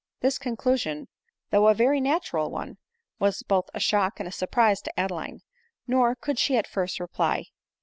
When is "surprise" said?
4.31-4.81